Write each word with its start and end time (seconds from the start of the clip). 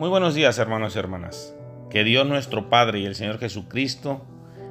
Muy 0.00 0.08
buenos 0.08 0.34
días 0.34 0.58
hermanos 0.58 0.96
y 0.96 0.98
hermanas. 0.98 1.54
Que 1.90 2.04
Dios 2.04 2.26
nuestro 2.26 2.70
Padre 2.70 3.00
y 3.00 3.04
el 3.04 3.14
Señor 3.14 3.38
Jesucristo 3.38 4.24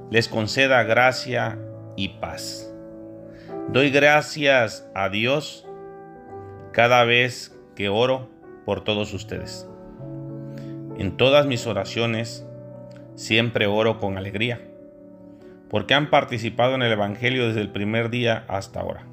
les 0.09 0.27
conceda 0.27 0.81
gracia 0.81 1.59
y 1.95 2.17
paz. 2.19 2.73
Doy 3.71 3.91
gracias 3.91 4.89
a 4.95 5.09
Dios 5.09 5.67
cada 6.71 7.03
vez 7.03 7.55
que 7.75 7.89
oro 7.89 8.27
por 8.65 8.83
todos 8.83 9.13
ustedes. 9.13 9.69
En 10.97 11.15
todas 11.15 11.45
mis 11.45 11.67
oraciones 11.67 12.43
siempre 13.13 13.67
oro 13.67 13.99
con 13.99 14.17
alegría, 14.17 14.59
porque 15.69 15.93
han 15.93 16.09
participado 16.09 16.73
en 16.73 16.81
el 16.81 16.91
Evangelio 16.91 17.45
desde 17.45 17.61
el 17.61 17.69
primer 17.69 18.09
día 18.09 18.45
hasta 18.47 18.79
ahora. 18.79 19.05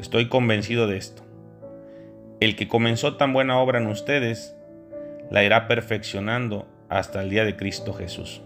Estoy 0.00 0.28
convencido 0.28 0.88
de 0.88 0.96
esto. 0.96 1.22
El 2.40 2.56
que 2.56 2.66
comenzó 2.66 3.16
tan 3.16 3.32
buena 3.32 3.56
obra 3.60 3.78
en 3.78 3.86
ustedes, 3.86 4.56
la 5.30 5.44
irá 5.44 5.68
perfeccionando 5.68 6.66
hasta 6.88 7.22
el 7.22 7.30
día 7.30 7.44
de 7.44 7.56
Cristo 7.56 7.92
Jesús. 7.92 8.42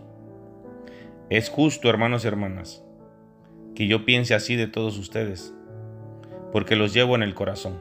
Es 1.31 1.49
justo, 1.49 1.89
hermanos 1.89 2.25
y 2.25 2.29
hermanas, 2.29 2.85
que 3.75 3.87
yo 3.87 4.05
piense 4.05 4.35
así 4.35 4.57
de 4.57 4.67
todos 4.67 4.99
ustedes, 4.99 5.55
porque 6.53 6.77
los 6.77 6.93
llevo 6.93 7.17
en 7.17 7.23
el 7.23 7.35
corazón. 7.35 7.81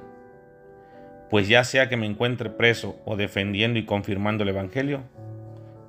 Pues 1.30 1.48
ya 1.48 1.64
sea 1.64 1.90
que 1.90 1.98
me 1.98 2.06
encuentre 2.06 2.50
preso 2.50 3.02
o 3.06 3.18
defendiendo 3.18 3.78
y 3.78 3.86
confirmando 3.86 4.44
el 4.44 4.50
Evangelio, 4.50 5.02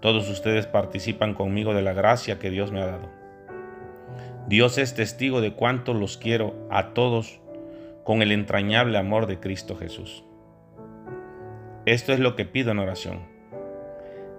todos 0.01 0.29
ustedes 0.29 0.67
participan 0.67 1.35
conmigo 1.35 1.73
de 1.73 1.83
la 1.83 1.93
gracia 1.93 2.39
que 2.39 2.51
Dios 2.51 2.73
me 2.73 2.83
ha 2.83 2.87
dado. 2.87 3.09
Dios 4.49 4.77
es 4.77 4.95
testigo 4.95 5.41
de 5.41 5.55
cuánto 5.55 5.95
los 5.95 6.19
quiero 6.19 6.55
a 6.71 6.93
todos 6.93 7.41
con 8.05 8.21
el 8.21 8.33
entrañable 8.33 8.99
amor 8.99 9.27
de 9.27 9.41
Cristo 9.41 9.77
Jesús. 9.77 10.25
Esto 11.87 12.15
es 12.15 12.19
lo 12.19 12.35
que 12.35 12.47
pido 12.47 12.71
en 12.71 12.79
oración. 12.79 13.27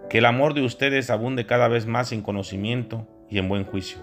Que 0.09 0.17
el 0.17 0.25
amor 0.25 0.55
de 0.55 0.63
ustedes 0.63 1.11
abunde 1.11 1.45
cada 1.45 1.67
vez 1.67 1.85
más 1.85 2.11
en 2.11 2.23
conocimiento 2.23 3.07
y 3.29 3.37
en 3.37 3.47
buen 3.47 3.65
juicio, 3.65 3.99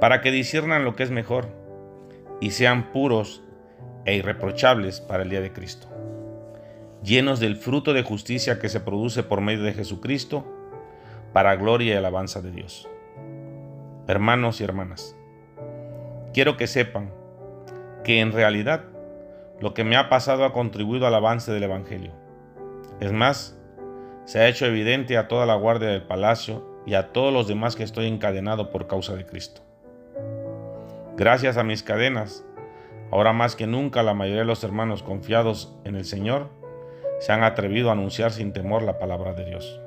para 0.00 0.20
que 0.20 0.32
disciernan 0.32 0.84
lo 0.84 0.96
que 0.96 1.04
es 1.04 1.12
mejor 1.12 1.48
y 2.40 2.50
sean 2.50 2.90
puros 2.90 3.44
e 4.06 4.16
irreprochables 4.16 5.00
para 5.00 5.22
el 5.22 5.30
día 5.30 5.40
de 5.40 5.52
Cristo, 5.52 5.86
llenos 7.04 7.38
del 7.38 7.56
fruto 7.56 7.92
de 7.92 8.02
justicia 8.02 8.58
que 8.58 8.68
se 8.68 8.80
produce 8.80 9.22
por 9.22 9.40
medio 9.40 9.62
de 9.62 9.74
Jesucristo, 9.74 10.44
para 11.32 11.54
gloria 11.54 11.94
y 11.94 11.96
alabanza 11.96 12.42
de 12.42 12.50
Dios. 12.50 12.88
Hermanos 14.08 14.60
y 14.60 14.64
hermanas, 14.64 15.16
quiero 16.34 16.56
que 16.56 16.66
sepan 16.66 17.12
que 18.02 18.18
en 18.18 18.32
realidad 18.32 18.89
lo 19.60 19.74
que 19.74 19.84
me 19.84 19.96
ha 19.96 20.08
pasado 20.08 20.44
ha 20.44 20.52
contribuido 20.52 21.06
al 21.06 21.14
avance 21.14 21.52
del 21.52 21.64
Evangelio. 21.64 22.12
Es 22.98 23.12
más, 23.12 23.58
se 24.24 24.40
ha 24.40 24.48
hecho 24.48 24.66
evidente 24.66 25.18
a 25.18 25.28
toda 25.28 25.46
la 25.46 25.54
guardia 25.54 25.88
del 25.88 26.02
palacio 26.02 26.82
y 26.86 26.94
a 26.94 27.12
todos 27.12 27.32
los 27.32 27.46
demás 27.46 27.76
que 27.76 27.82
estoy 27.82 28.06
encadenado 28.06 28.70
por 28.70 28.86
causa 28.86 29.14
de 29.14 29.26
Cristo. 29.26 29.62
Gracias 31.16 31.58
a 31.58 31.64
mis 31.64 31.82
cadenas, 31.82 32.44
ahora 33.10 33.32
más 33.32 33.54
que 33.54 33.66
nunca 33.66 34.02
la 34.02 34.14
mayoría 34.14 34.40
de 34.40 34.46
los 34.46 34.64
hermanos 34.64 35.02
confiados 35.02 35.76
en 35.84 35.94
el 35.94 36.04
Señor 36.04 36.48
se 37.18 37.32
han 37.32 37.42
atrevido 37.42 37.90
a 37.90 37.92
anunciar 37.92 38.32
sin 38.32 38.52
temor 38.54 38.82
la 38.82 38.98
palabra 38.98 39.34
de 39.34 39.44
Dios. 39.44 39.80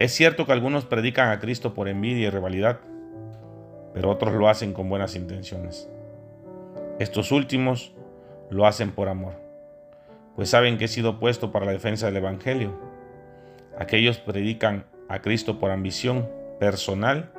Es 0.00 0.12
cierto 0.12 0.44
que 0.44 0.52
algunos 0.52 0.84
predican 0.84 1.30
a 1.30 1.38
Cristo 1.38 1.74
por 1.74 1.86
envidia 1.86 2.26
y 2.26 2.30
rivalidad, 2.30 2.80
pero 3.94 4.10
otros 4.10 4.34
lo 4.34 4.48
hacen 4.48 4.72
con 4.72 4.88
buenas 4.88 5.14
intenciones. 5.14 5.88
Estos 6.98 7.32
últimos 7.32 7.94
lo 8.50 8.66
hacen 8.66 8.92
por 8.92 9.08
amor, 9.08 9.32
pues 10.36 10.50
saben 10.50 10.76
que 10.76 10.84
he 10.84 10.88
sido 10.88 11.18
puesto 11.18 11.50
para 11.50 11.64
la 11.64 11.72
defensa 11.72 12.06
del 12.06 12.18
Evangelio. 12.18 12.78
Aquellos 13.78 14.18
predican 14.18 14.84
a 15.08 15.20
Cristo 15.20 15.58
por 15.58 15.70
ambición 15.70 16.28
personal 16.60 17.32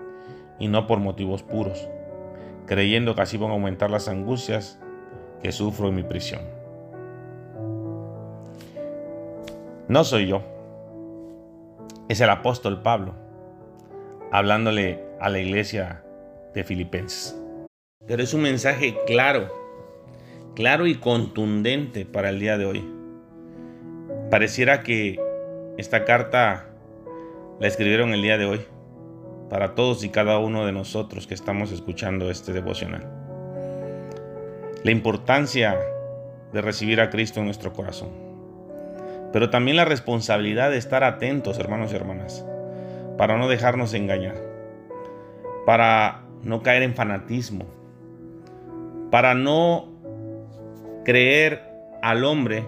y 0.58 0.68
no 0.68 0.88
por 0.88 1.00
motivos 1.00 1.44
puros, 1.44 1.88
creyendo 2.66 3.14
que 3.14 3.22
así 3.22 3.38
van 3.38 3.52
a 3.52 3.54
aumentar 3.54 3.92
las 3.92 4.08
angustias 4.08 4.80
que 5.42 5.52
sufro 5.52 5.90
en 5.90 5.96
mi 5.96 6.04
prisión. 6.04 6.42
No 9.88 10.04
soy 10.04 10.28
yo, 10.28 10.42
es 12.10 12.22
el 12.22 12.30
apóstol 12.30 12.82
Pablo, 12.82 13.14
hablándole 14.32 15.04
a 15.20 15.30
la 15.30 15.40
iglesia 15.40 16.04
de 16.56 16.64
Filipenses. 16.64 17.43
Pero 18.08 18.22
es 18.22 18.34
un 18.34 18.42
mensaje 18.42 18.98
claro, 19.08 19.50
claro 20.56 20.88
y 20.88 20.96
contundente 20.96 22.06
para 22.06 22.30
el 22.30 22.40
día 22.40 22.58
de 22.58 22.66
hoy. 22.66 22.84
Pareciera 24.30 24.84
que 24.84 25.20
esta 25.78 26.04
carta 26.04 26.68
la 27.62 27.68
escribieron 27.68 28.14
el 28.14 28.22
día 28.22 28.38
de 28.38 28.46
hoy 28.46 28.66
para 29.50 29.74
todos 29.74 30.04
y 30.04 30.10
cada 30.10 30.38
uno 30.40 30.66
de 30.66 30.74
nosotros 30.74 31.28
que 31.28 31.34
estamos 31.34 31.72
escuchando 31.72 32.30
este 32.30 32.52
devocional. 32.52 33.08
La 34.84 34.92
importancia 34.92 35.80
de 36.52 36.62
recibir 36.62 37.00
a 37.00 37.10
Cristo 37.10 37.40
en 37.40 37.46
nuestro 37.46 37.72
corazón. 37.72 38.10
Pero 39.32 39.50
también 39.50 39.78
la 39.78 39.86
responsabilidad 39.86 40.72
de 40.72 40.78
estar 40.78 41.06
atentos, 41.06 41.58
hermanos 41.58 41.94
y 41.94 41.96
hermanas, 41.96 42.46
para 43.18 43.38
no 43.38 43.48
dejarnos 43.48 43.94
engañar, 43.94 44.36
para 45.66 46.24
no 46.44 46.62
caer 46.62 46.84
en 46.84 46.94
fanatismo, 46.94 47.66
para 49.14 49.36
no 49.36 49.90
creer 51.06 51.62
al 52.02 52.26
hombre 52.26 52.66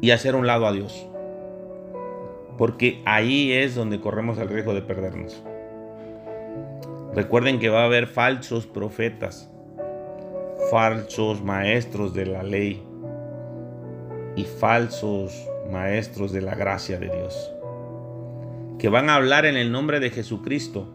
y 0.00 0.10
hacer 0.10 0.34
un 0.34 0.44
lado 0.44 0.66
a 0.66 0.72
Dios. 0.72 1.06
Porque 2.58 3.00
ahí 3.04 3.52
es 3.52 3.76
donde 3.76 4.00
corremos 4.00 4.38
el 4.38 4.48
riesgo 4.48 4.74
de 4.74 4.82
perdernos. 4.82 5.40
Recuerden 7.14 7.60
que 7.60 7.68
va 7.68 7.82
a 7.82 7.84
haber 7.84 8.08
falsos 8.08 8.66
profetas, 8.66 9.48
falsos 10.68 11.44
maestros 11.44 12.12
de 12.12 12.26
la 12.26 12.42
ley 12.42 12.82
y 14.34 14.42
falsos 14.42 15.48
maestros 15.70 16.32
de 16.32 16.40
la 16.40 16.56
gracia 16.56 16.98
de 16.98 17.06
Dios, 17.06 17.54
que 18.80 18.88
van 18.88 19.10
a 19.10 19.14
hablar 19.14 19.46
en 19.46 19.56
el 19.56 19.70
nombre 19.70 20.00
de 20.00 20.10
Jesucristo, 20.10 20.92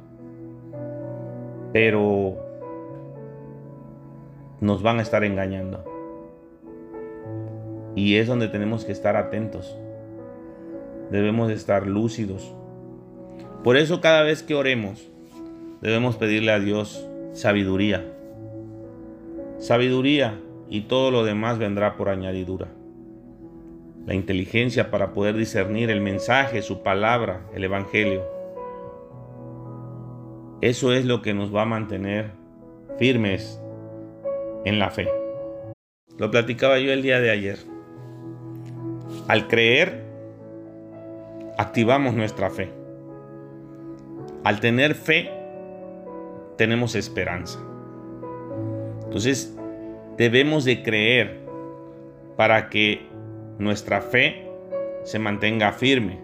pero 1.72 2.47
nos 4.62 4.82
van 4.82 5.00
a 5.00 5.02
estar 5.02 5.24
engañando. 5.24 5.84
Y 7.96 8.16
es 8.16 8.28
donde 8.28 8.48
tenemos 8.48 8.86
que 8.86 8.92
estar 8.92 9.16
atentos. 9.16 9.78
Debemos 11.12 11.52
estar 11.52 11.88
lúcidos. 11.88 12.54
Por 13.64 13.78
eso 13.78 14.02
cada 14.02 14.24
vez 14.24 14.44
que 14.44 14.56
oremos, 14.56 15.10
debemos 15.82 16.16
pedirle 16.16 16.52
a 16.52 16.60
Dios 16.60 17.08
sabiduría. 17.34 18.06
Sabiduría 19.58 20.40
y 20.70 20.82
todo 20.82 21.12
lo 21.12 21.24
demás 21.24 21.58
vendrá 21.58 21.98
por 21.98 22.10
añadidura. 22.10 22.68
La 24.06 24.14
inteligencia 24.14 24.90
para 24.90 25.14
poder 25.14 25.36
discernir 25.36 25.90
el 25.90 26.02
mensaje, 26.02 26.62
su 26.62 26.82
palabra, 26.82 27.42
el 27.54 27.64
Evangelio. 27.64 28.24
Eso 30.62 30.94
es 30.94 31.06
lo 31.06 31.22
que 31.22 31.34
nos 31.34 31.54
va 31.54 31.64
a 31.64 31.66
mantener 31.66 32.32
firmes 32.98 33.62
en 34.68 34.80
la 34.80 34.90
fe. 34.90 35.08
Lo 36.18 36.30
platicaba 36.30 36.78
yo 36.80 36.92
el 36.92 37.02
día 37.02 37.20
de 37.20 37.32
ayer. 37.32 37.58
Al 39.28 39.48
creer, 39.48 40.04
activamos 41.58 42.14
nuestra 42.16 42.50
fe. 42.50 42.70
Al 44.44 44.60
tener 44.60 44.96
fe, 44.96 45.32
tenemos 46.58 46.96
esperanza. 46.96 47.60
Entonces, 49.04 49.56
debemos 50.18 50.66
de 50.66 50.84
creer 50.84 51.40
para 52.36 52.70
que 52.70 53.08
nuestra 53.58 54.02
fe 54.02 54.50
se 55.04 55.20
mantenga 55.20 55.72
firme 55.72 56.20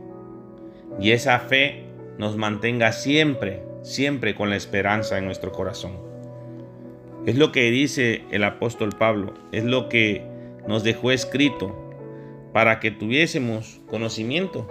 y 1.00 1.12
esa 1.12 1.40
fe 1.40 1.86
nos 2.18 2.36
mantenga 2.36 2.92
siempre, 2.92 3.64
siempre 3.84 4.36
con 4.36 4.50
la 4.50 4.58
esperanza 4.58 5.18
en 5.18 5.26
nuestro 5.26 5.52
corazón. 5.52 6.13
Es 7.26 7.38
lo 7.38 7.52
que 7.52 7.72
dice 7.72 8.24
el 8.32 8.44
apóstol 8.44 8.90
Pablo, 8.98 9.34
es 9.52 9.64
lo 9.64 9.88
que 9.88 10.24
nos 10.68 10.84
dejó 10.84 11.12
escrito 11.12 11.74
para 12.54 12.80
que 12.80 12.92
tuviésemos 12.92 13.82
conocimiento. 13.88 14.68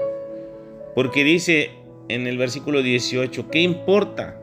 Porque 0.94 1.24
dice 1.24 1.70
en 2.08 2.26
el 2.26 2.36
versículo 2.36 2.82
18, 2.82 3.50
¿qué 3.50 3.60
importa? 3.60 4.38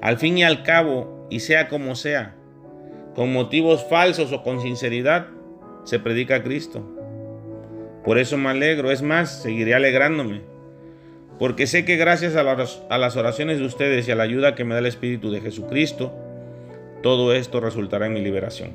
Al 0.00 0.18
fin 0.18 0.38
y 0.38 0.44
al 0.44 0.62
cabo, 0.62 1.26
y 1.30 1.40
sea 1.40 1.68
como 1.68 1.96
sea, 1.96 2.36
con 3.14 3.32
motivos 3.32 3.84
falsos 3.88 4.32
o 4.32 4.42
con 4.42 4.60
sinceridad, 4.60 5.28
se 5.84 5.98
predica 5.98 6.36
a 6.36 6.42
Cristo. 6.42 6.88
Por 8.04 8.18
eso 8.18 8.36
me 8.36 8.50
alegro, 8.50 8.90
es 8.90 9.02
más, 9.02 9.42
seguiré 9.42 9.74
alegrándome. 9.74 10.42
Porque 11.38 11.66
sé 11.66 11.84
que 11.84 11.96
gracias 11.96 12.36
a 12.36 12.42
las, 12.44 13.16
oraciones 13.16 13.58
de 13.58 13.64
ustedes 13.64 14.06
y 14.06 14.12
a 14.12 14.14
la 14.14 14.22
ayuda 14.22 14.54
que 14.54 14.64
me 14.64 14.74
da 14.74 14.80
el 14.80 14.86
Espíritu 14.86 15.30
de 15.30 15.40
Jesucristo, 15.40 16.14
todo 17.04 17.34
esto 17.34 17.60
resultará 17.60 18.06
en 18.06 18.14
mi 18.14 18.22
liberación. 18.22 18.70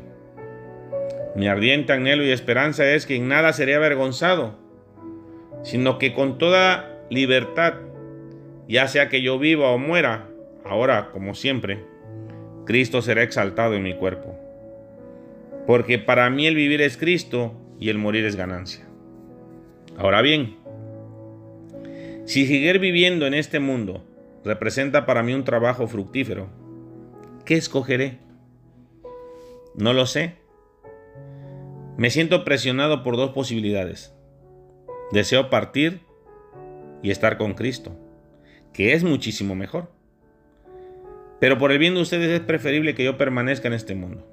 Mi 1.36 1.48
ardiente 1.48 1.94
anhelo 1.94 2.24
y 2.24 2.30
esperanza 2.30 2.88
es 2.88 3.08
que 3.08 3.16
en 3.16 3.28
nada 3.28 3.54
seré 3.54 3.74
avergonzado, 3.74 4.54
sino 5.64 5.98
que 5.98 6.14
con 6.14 6.38
toda 6.38 6.96
libertad, 7.10 7.74
ya 8.68 8.88
sea 8.88 9.10
que 9.10 9.24
yo 9.24 9.40
viva 9.40 9.72
o 9.72 9.80
muera, 9.80 10.30
ahora 10.64 11.10
como 11.12 11.34
siempre, 11.34 11.80
Cristo 12.68 13.02
será 13.02 13.24
exaltado 13.24 13.74
en 13.74 13.82
mi 13.82 13.96
cuerpo. 13.96 14.38
Porque 15.66 15.98
para 15.98 16.30
mí 16.30 16.46
el 16.46 16.54
vivir 16.54 16.84
es 16.84 16.98
Cristo 16.98 17.56
y 17.80 17.90
el 17.90 17.98
morir 17.98 18.26
es 18.26 18.36
ganancia. 18.36 18.86
Ahora 19.98 20.22
bien, 20.22 20.56
si 22.26 22.46
seguir 22.46 22.78
viviendo 22.78 23.26
en 23.26 23.34
este 23.34 23.60
mundo 23.60 24.04
representa 24.46 25.08
para 25.08 25.24
mí 25.24 25.34
un 25.34 25.46
trabajo 25.46 25.88
fructífero, 25.88 26.59
¿qué 27.50 27.56
escogeré? 27.56 28.20
No 29.74 29.94
lo 29.94 30.06
sé. 30.06 30.36
Me 31.98 32.12
siento 32.12 32.46
presionado 32.46 33.02
por 33.02 33.18
dos 33.18 33.32
posibilidades. 33.32 34.14
Deseo 35.12 35.50
partir 35.50 36.02
y 37.02 37.10
estar 37.10 37.40
con 37.40 37.56
Cristo, 37.56 37.98
que 38.72 38.94
es 38.94 39.04
muchísimo 39.04 39.56
mejor. 39.56 39.92
Pero 41.40 41.58
por 41.58 41.72
el 41.72 41.80
bien 41.80 41.96
de 41.96 42.02
ustedes 42.02 42.30
es 42.30 42.42
preferible 42.42 42.94
que 42.94 43.04
yo 43.04 43.18
permanezca 43.18 43.68
en 43.68 43.74
este 43.74 43.96
mundo. 43.96 44.28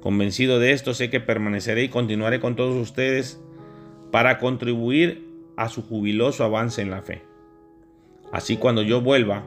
Convencido 0.00 0.58
de 0.58 0.72
esto, 0.72 0.94
sé 0.94 1.10
que 1.10 1.20
permaneceré 1.20 1.84
y 1.84 1.90
continuaré 1.90 2.40
con 2.40 2.56
todos 2.56 2.74
ustedes 2.74 3.40
para 4.10 4.38
contribuir 4.38 5.28
a 5.56 5.68
su 5.68 5.82
jubiloso 5.82 6.42
avance 6.42 6.82
en 6.82 6.90
la 6.90 7.02
fe. 7.02 7.22
Así 8.32 8.56
cuando 8.56 8.82
yo 8.82 9.00
vuelva, 9.00 9.44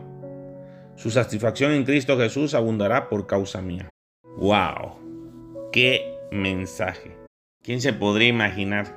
su 0.96 1.10
satisfacción 1.10 1.72
en 1.72 1.84
Cristo 1.84 2.18
Jesús 2.18 2.54
abundará 2.54 3.10
por 3.10 3.28
causa 3.28 3.62
mía. 3.62 3.90
¡Wow! 4.38 5.70
¡Qué 5.72 6.18
mensaje. 6.32 7.18
¿Quién 7.64 7.82
se 7.82 7.94
podría 7.94 8.28
imaginar 8.28 8.96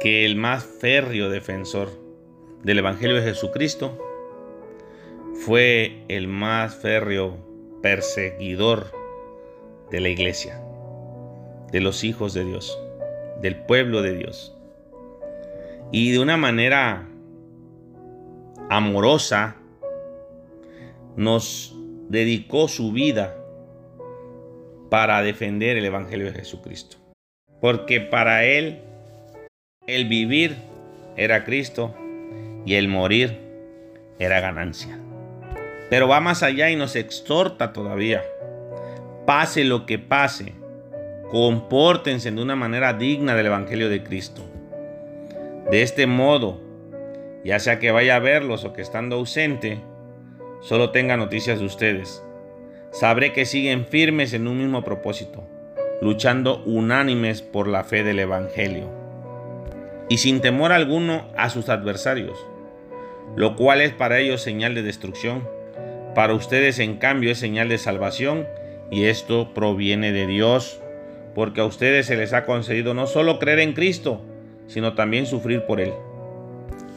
que 0.00 0.26
el 0.26 0.36
más 0.36 0.64
férreo 0.64 1.30
defensor 1.30 1.90
del 2.62 2.78
Evangelio 2.78 3.16
de 3.16 3.22
Jesucristo 3.22 3.98
fue 5.44 6.04
el 6.08 6.28
más 6.28 6.74
férreo 6.74 7.36
perseguidor 7.82 8.92
de 9.90 10.00
la 10.00 10.08
iglesia, 10.08 10.60
de 11.70 11.80
los 11.80 12.04
hijos 12.04 12.34
de 12.34 12.44
Dios, 12.44 12.78
del 13.40 13.56
pueblo 13.56 14.02
de 14.02 14.16
Dios? 14.16 14.56
Y 15.92 16.10
de 16.12 16.18
una 16.18 16.36
manera 16.36 17.08
amorosa 18.68 19.56
nos 21.16 21.74
dedicó 22.08 22.68
su 22.68 22.92
vida 22.92 23.36
para 24.90 25.22
defender 25.22 25.76
el 25.76 25.84
Evangelio 25.84 26.26
de 26.26 26.32
Jesucristo. 26.32 26.96
Porque 27.60 28.00
para 28.00 28.44
Él 28.44 28.80
el 29.86 30.06
vivir 30.08 30.56
era 31.16 31.44
Cristo 31.44 31.94
y 32.66 32.74
el 32.74 32.88
morir 32.88 33.38
era 34.18 34.40
ganancia. 34.40 34.98
Pero 35.90 36.08
va 36.08 36.20
más 36.20 36.42
allá 36.42 36.70
y 36.70 36.76
nos 36.76 36.96
exhorta 36.96 37.72
todavía. 37.72 38.22
Pase 39.26 39.64
lo 39.64 39.86
que 39.86 39.98
pase, 39.98 40.54
compórtense 41.30 42.30
de 42.30 42.42
una 42.42 42.56
manera 42.56 42.94
digna 42.94 43.34
del 43.34 43.46
Evangelio 43.46 43.88
de 43.88 44.02
Cristo. 44.02 44.42
De 45.70 45.82
este 45.82 46.06
modo, 46.06 46.60
ya 47.44 47.58
sea 47.58 47.78
que 47.78 47.90
vaya 47.90 48.16
a 48.16 48.20
verlos 48.20 48.64
o 48.64 48.72
que 48.72 48.82
estando 48.82 49.16
ausente, 49.16 49.80
solo 50.64 50.90
tenga 50.90 51.16
noticias 51.16 51.60
de 51.60 51.66
ustedes 51.66 52.24
sabré 52.94 53.32
que 53.32 53.44
siguen 53.44 53.86
firmes 53.86 54.32
en 54.34 54.46
un 54.46 54.58
mismo 54.58 54.84
propósito, 54.84 55.42
luchando 56.00 56.62
unánimes 56.64 57.42
por 57.42 57.66
la 57.66 57.82
fe 57.82 58.04
del 58.04 58.20
Evangelio, 58.20 58.88
y 60.08 60.18
sin 60.18 60.40
temor 60.40 60.70
alguno 60.70 61.26
a 61.36 61.50
sus 61.50 61.68
adversarios, 61.68 62.38
lo 63.34 63.56
cual 63.56 63.80
es 63.80 63.92
para 63.92 64.20
ellos 64.20 64.42
señal 64.42 64.76
de 64.76 64.82
destrucción, 64.82 65.42
para 66.14 66.34
ustedes 66.34 66.78
en 66.78 66.96
cambio 66.96 67.32
es 67.32 67.38
señal 67.38 67.68
de 67.68 67.78
salvación, 67.78 68.46
y 68.92 69.06
esto 69.06 69.52
proviene 69.54 70.12
de 70.12 70.28
Dios, 70.28 70.80
porque 71.34 71.62
a 71.62 71.66
ustedes 71.66 72.06
se 72.06 72.16
les 72.16 72.32
ha 72.32 72.44
concedido 72.44 72.94
no 72.94 73.08
solo 73.08 73.40
creer 73.40 73.58
en 73.58 73.72
Cristo, 73.72 74.20
sino 74.68 74.94
también 74.94 75.26
sufrir 75.26 75.66
por 75.66 75.80
Él. 75.80 75.92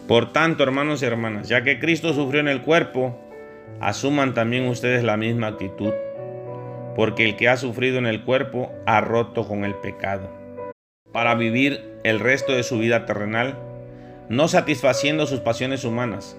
Por 0.08 0.32
tanto, 0.32 0.62
hermanos 0.62 1.02
y 1.02 1.06
hermanas, 1.06 1.50
ya 1.50 1.64
que 1.64 1.80
Cristo 1.80 2.14
sufrió 2.14 2.40
en 2.40 2.50
el 2.50 2.62
cuerpo, 2.62 3.27
asuman 3.80 4.34
también 4.34 4.68
ustedes 4.68 5.04
la 5.04 5.18
misma 5.18 5.48
actitud, 5.48 5.94
porque 6.96 7.26
el 7.26 7.36
que 7.36 7.50
ha 7.50 7.58
sufrido 7.58 7.98
en 7.98 8.08
el 8.08 8.24
cuerpo 8.24 8.72
ha 8.86 9.02
roto 9.02 9.48
con 9.48 9.66
el 9.66 9.76
pecado, 9.76 10.30
para 11.12 11.36
vivir 11.36 12.00
el 12.04 12.20
resto 12.20 12.54
de 12.54 12.64
su 12.64 12.80
vida 12.80 13.06
terrenal, 13.06 13.58
no 14.30 14.48
satisfaciendo 14.48 15.26
sus 15.26 15.40
pasiones 15.40 15.86
humanas, 15.86 16.38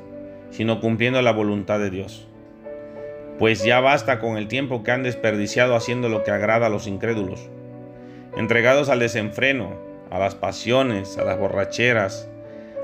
sino 0.50 0.80
cumpliendo 0.80 1.22
la 1.22 1.32
voluntad 1.32 1.78
de 1.78 1.90
Dios. 1.90 2.26
Pues 3.38 3.64
ya 3.64 3.80
basta 3.80 4.18
con 4.18 4.36
el 4.36 4.48
tiempo 4.48 4.82
que 4.82 4.90
han 4.90 5.04
desperdiciado 5.04 5.76
haciendo 5.76 6.08
lo 6.08 6.24
que 6.24 6.32
agrada 6.32 6.66
a 6.66 6.70
los 6.70 6.86
incrédulos, 6.86 7.48
entregados 8.36 8.88
al 8.88 8.98
desenfreno, 8.98 9.76
a 10.10 10.18
las 10.18 10.34
pasiones, 10.34 11.18
a 11.18 11.24
las 11.24 11.38
borracheras, 11.38 12.28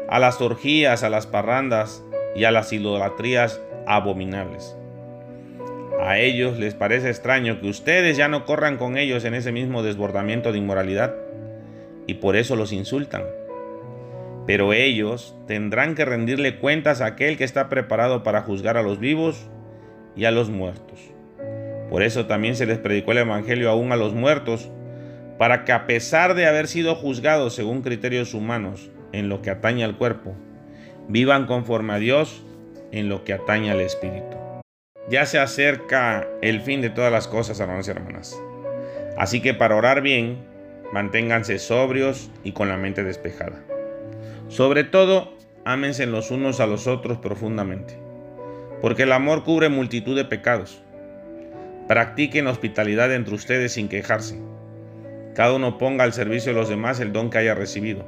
a 0.08 0.18
las 0.18 0.40
orgías, 0.40 1.02
a 1.02 1.10
las 1.10 1.26
parrandas 1.26 2.04
y 2.34 2.44
a 2.44 2.50
las 2.50 2.72
idolatrías 2.72 3.60
abominables. 3.86 4.76
A 6.00 6.18
ellos 6.18 6.58
les 6.58 6.74
parece 6.74 7.08
extraño 7.08 7.60
que 7.60 7.68
ustedes 7.68 8.16
ya 8.16 8.28
no 8.28 8.44
corran 8.44 8.76
con 8.76 8.98
ellos 8.98 9.24
en 9.24 9.34
ese 9.34 9.52
mismo 9.52 9.82
desbordamiento 9.82 10.52
de 10.52 10.58
inmoralidad 10.58 11.14
y 12.06 12.14
por 12.14 12.36
eso 12.36 12.56
los 12.56 12.72
insultan. 12.72 13.22
Pero 14.46 14.72
ellos 14.72 15.34
tendrán 15.46 15.94
que 15.94 16.04
rendirle 16.04 16.58
cuentas 16.58 17.00
a 17.00 17.06
aquel 17.06 17.38
que 17.38 17.44
está 17.44 17.68
preparado 17.68 18.22
para 18.22 18.42
juzgar 18.42 18.76
a 18.76 18.82
los 18.82 18.98
vivos 18.98 19.48
y 20.16 20.26
a 20.26 20.30
los 20.30 20.50
muertos. 20.50 21.00
Por 21.88 22.02
eso 22.02 22.26
también 22.26 22.56
se 22.56 22.66
les 22.66 22.78
predicó 22.78 23.12
el 23.12 23.18
Evangelio 23.18 23.70
aún 23.70 23.92
a 23.92 23.96
los 23.96 24.14
muertos, 24.14 24.70
para 25.38 25.64
que 25.64 25.72
a 25.72 25.86
pesar 25.86 26.34
de 26.34 26.46
haber 26.46 26.68
sido 26.68 26.94
juzgados 26.94 27.54
según 27.54 27.82
criterios 27.82 28.34
humanos 28.34 28.90
en 29.12 29.28
lo 29.28 29.42
que 29.42 29.50
atañe 29.50 29.84
al 29.84 29.96
cuerpo, 29.96 30.34
vivan 31.08 31.46
conforme 31.46 31.94
a 31.94 31.98
Dios 31.98 32.42
en 32.92 33.08
lo 33.08 33.24
que 33.24 33.32
atañe 33.32 33.70
al 33.70 33.80
espíritu. 33.80 34.36
Ya 35.08 35.26
se 35.26 35.38
acerca 35.38 36.26
el 36.40 36.60
fin 36.60 36.80
de 36.80 36.90
todas 36.90 37.12
las 37.12 37.28
cosas, 37.28 37.60
hermanos 37.60 37.88
y 37.88 37.90
hermanas. 37.90 38.40
Así 39.18 39.42
que 39.42 39.52
para 39.52 39.76
orar 39.76 40.00
bien, 40.00 40.38
manténganse 40.92 41.58
sobrios 41.58 42.30
y 42.42 42.52
con 42.52 42.68
la 42.68 42.76
mente 42.76 43.04
despejada. 43.04 43.62
Sobre 44.48 44.84
todo, 44.84 45.36
ámense 45.64 46.06
los 46.06 46.30
unos 46.30 46.60
a 46.60 46.66
los 46.66 46.86
otros 46.86 47.18
profundamente, 47.18 47.98
porque 48.80 49.02
el 49.02 49.12
amor 49.12 49.44
cubre 49.44 49.68
multitud 49.68 50.16
de 50.16 50.24
pecados. 50.24 50.82
Practiquen 51.88 52.46
hospitalidad 52.46 53.12
entre 53.12 53.34
ustedes 53.34 53.72
sin 53.72 53.88
quejarse. 53.88 54.40
Cada 55.34 55.54
uno 55.54 55.78
ponga 55.78 56.04
al 56.04 56.12
servicio 56.12 56.52
de 56.52 56.58
los 56.58 56.68
demás 56.68 57.00
el 57.00 57.12
don 57.12 57.28
que 57.28 57.38
haya 57.38 57.54
recibido, 57.54 58.06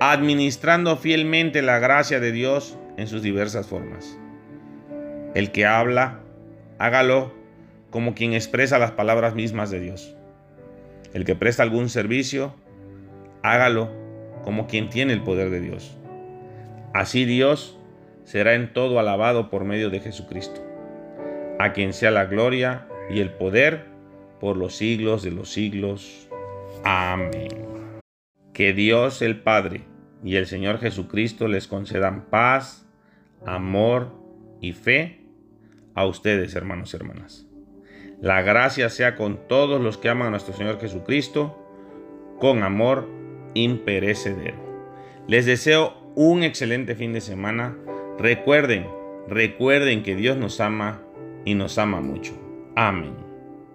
administrando 0.00 0.96
fielmente 0.96 1.60
la 1.60 1.78
gracia 1.78 2.20
de 2.20 2.32
Dios 2.32 2.78
en 2.96 3.06
sus 3.06 3.22
diversas 3.22 3.66
formas. 3.66 4.18
El 5.34 5.52
que 5.52 5.66
habla, 5.66 6.20
hágalo 6.78 7.34
como 7.90 8.14
quien 8.14 8.32
expresa 8.32 8.78
las 8.78 8.92
palabras 8.92 9.34
mismas 9.34 9.70
de 9.70 9.80
Dios. 9.80 10.16
El 11.12 11.26
que 11.26 11.34
presta 11.34 11.62
algún 11.62 11.90
servicio, 11.90 12.54
hágalo 13.42 13.90
como 14.42 14.66
quien 14.66 14.88
tiene 14.88 15.12
el 15.12 15.22
poder 15.22 15.50
de 15.50 15.60
Dios. 15.60 15.94
Así 16.94 17.26
Dios 17.26 17.78
será 18.24 18.54
en 18.54 18.72
todo 18.72 19.00
alabado 19.00 19.50
por 19.50 19.64
medio 19.64 19.90
de 19.90 20.00
Jesucristo, 20.00 20.62
a 21.58 21.74
quien 21.74 21.92
sea 21.92 22.10
la 22.10 22.24
gloria 22.24 22.86
y 23.10 23.20
el 23.20 23.32
poder 23.32 23.84
por 24.40 24.56
los 24.56 24.74
siglos 24.74 25.22
de 25.22 25.30
los 25.30 25.52
siglos. 25.52 26.26
Amén. 26.84 27.50
Que 28.54 28.72
Dios 28.72 29.20
el 29.20 29.40
Padre 29.42 29.89
y 30.22 30.36
el 30.36 30.46
Señor 30.46 30.78
Jesucristo 30.78 31.48
les 31.48 31.66
concedan 31.66 32.26
paz, 32.26 32.86
amor 33.46 34.14
y 34.60 34.72
fe 34.72 35.20
a 35.94 36.06
ustedes, 36.06 36.54
hermanos 36.54 36.92
y 36.92 36.96
hermanas. 36.96 37.46
La 38.20 38.42
gracia 38.42 38.90
sea 38.90 39.16
con 39.16 39.48
todos 39.48 39.80
los 39.80 39.96
que 39.96 40.10
aman 40.10 40.28
a 40.28 40.30
nuestro 40.30 40.54
Señor 40.54 40.78
Jesucristo, 40.78 41.56
con 42.38 42.62
amor 42.62 43.08
imperecedero. 43.54 44.58
Les 45.26 45.46
deseo 45.46 46.12
un 46.14 46.42
excelente 46.42 46.94
fin 46.94 47.12
de 47.12 47.20
semana. 47.20 47.76
Recuerden, 48.18 48.86
recuerden 49.28 50.02
que 50.02 50.16
Dios 50.16 50.36
nos 50.36 50.60
ama 50.60 51.02
y 51.44 51.54
nos 51.54 51.78
ama 51.78 52.00
mucho. 52.00 52.32
Amén. 52.76 53.29